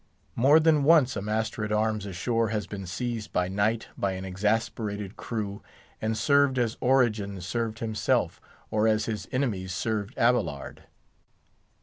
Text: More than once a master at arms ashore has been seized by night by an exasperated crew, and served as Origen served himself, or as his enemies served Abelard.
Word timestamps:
More 0.35 0.59
than 0.59 0.83
once 0.83 1.15
a 1.15 1.21
master 1.21 1.63
at 1.63 1.71
arms 1.71 2.07
ashore 2.07 2.47
has 2.49 2.65
been 2.65 2.87
seized 2.87 3.31
by 3.31 3.47
night 3.47 3.89
by 3.95 4.13
an 4.13 4.25
exasperated 4.25 5.15
crew, 5.15 5.61
and 6.01 6.17
served 6.17 6.57
as 6.57 6.75
Origen 6.81 7.39
served 7.39 7.77
himself, 7.77 8.41
or 8.71 8.87
as 8.87 9.05
his 9.05 9.27
enemies 9.31 9.73
served 9.75 10.15
Abelard. 10.17 10.85